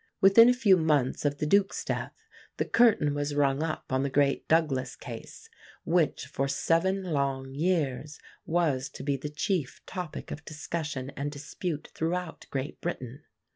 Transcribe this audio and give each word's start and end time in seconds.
Within 0.19 0.49
a 0.49 0.53
few 0.55 0.77
months 0.77 1.25
of 1.25 1.37
the 1.37 1.45
Duke's 1.45 1.85
death 1.85 2.25
the 2.57 2.65
curtain 2.65 3.13
was 3.13 3.35
rung 3.35 3.61
up 3.61 3.85
on 3.91 4.01
the 4.01 4.09
great 4.09 4.47
Douglas 4.47 4.95
Case, 4.95 5.47
which 5.85 6.25
for 6.25 6.47
seven 6.47 7.03
long 7.03 7.53
years 7.53 8.17
was 8.47 8.89
to 8.89 9.03
be 9.03 9.15
the 9.15 9.29
chief 9.29 9.79
topic 9.85 10.31
of 10.31 10.43
discussion 10.43 11.11
and 11.11 11.31
dispute 11.31 11.91
throughout 11.93 12.47
Great 12.49 12.81
Britain. 12.81 13.25